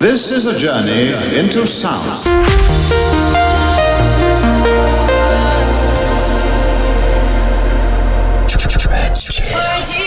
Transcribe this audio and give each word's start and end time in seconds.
This 0.00 0.30
is 0.30 0.46
a 0.46 0.56
journey 0.56 1.12
into 1.38 1.66
sound. 1.66 2.24
Transgender. 8.48 9.99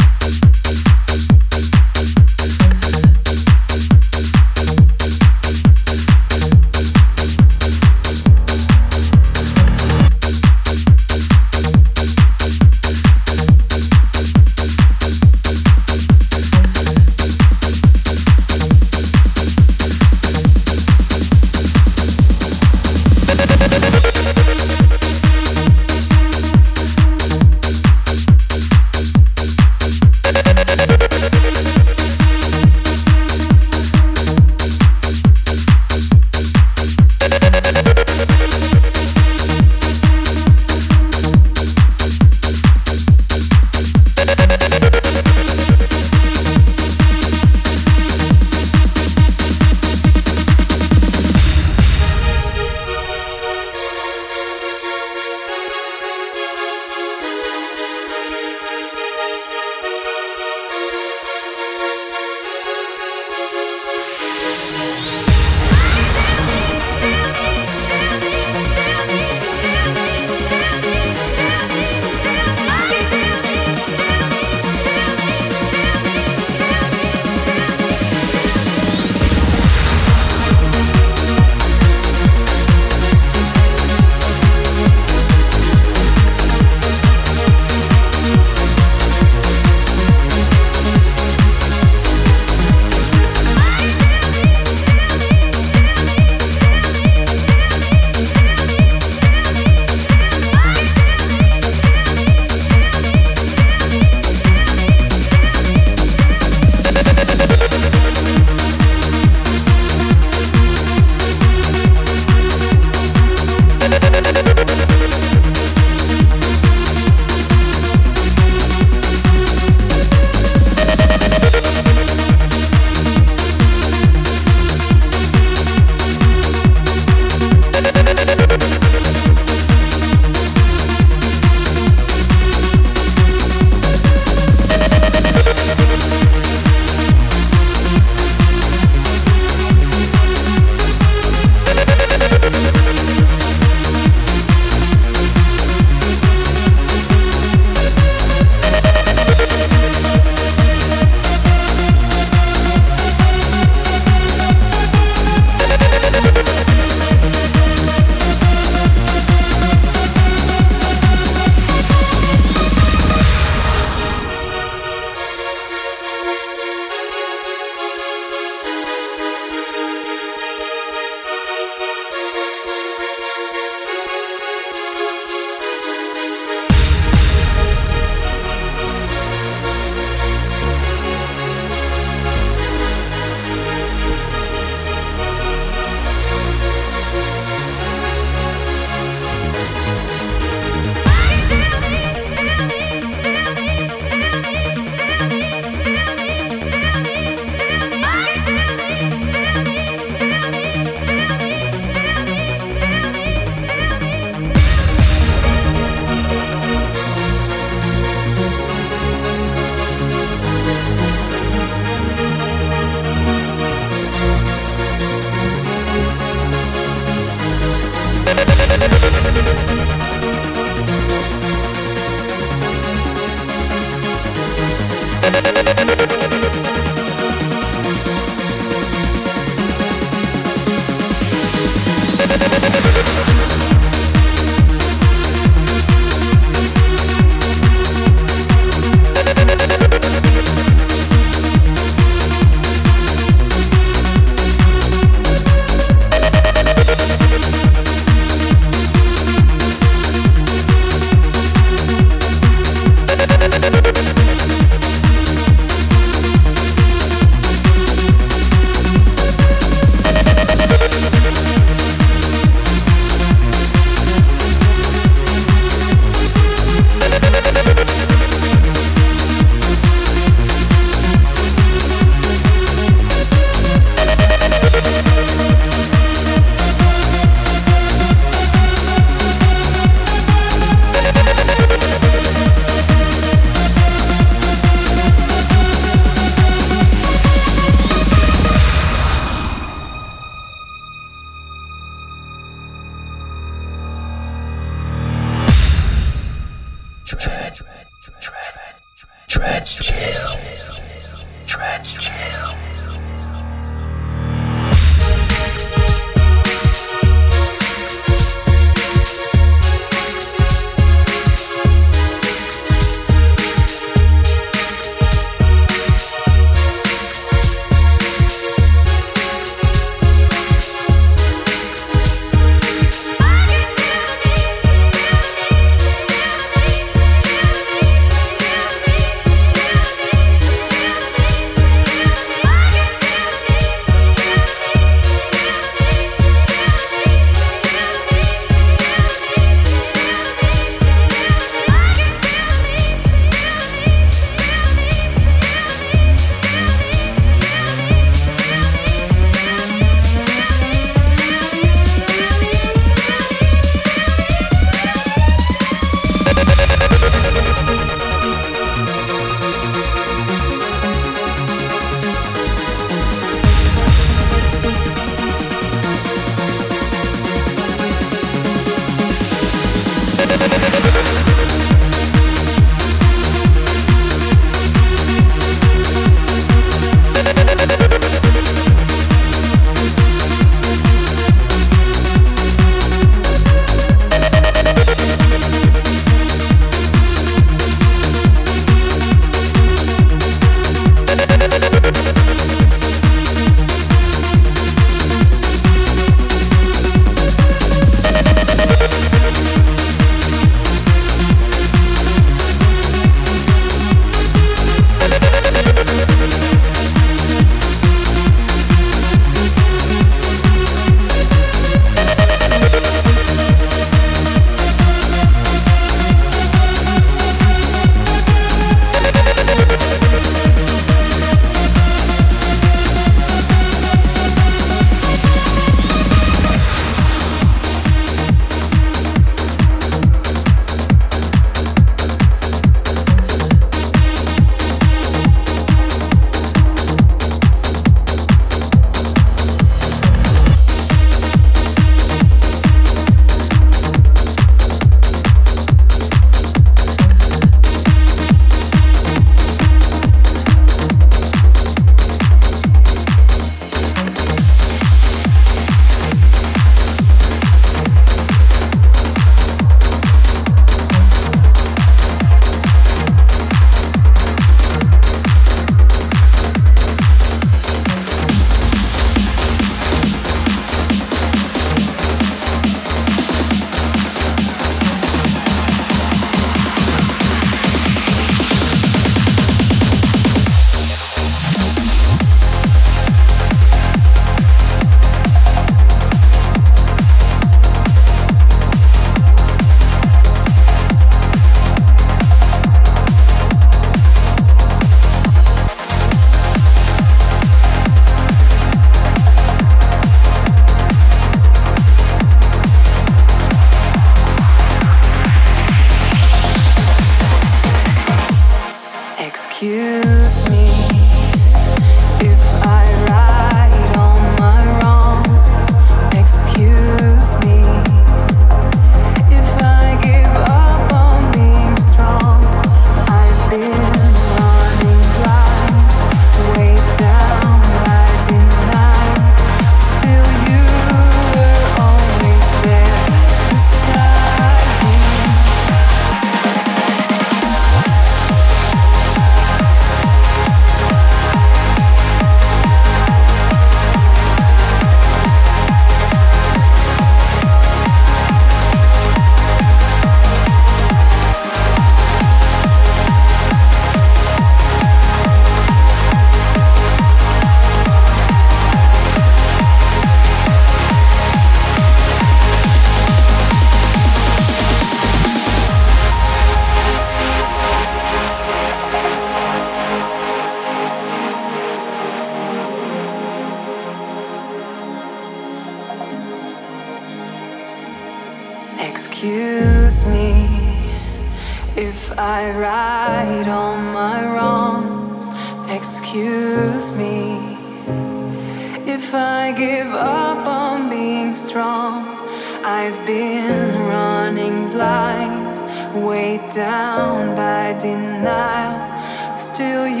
Still 599.41 599.87
you 599.87 600.00